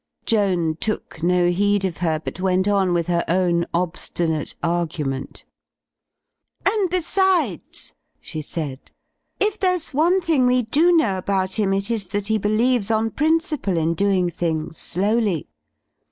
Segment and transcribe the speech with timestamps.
[0.25, 5.45] Joan took no heed of her but went on with her own obstinate argument.
[6.67, 8.91] "And, besides," she said,
[9.39, 13.11] "if there's one thing we do know about him it is that he believes on
[13.11, 15.47] principle in doing things slowly.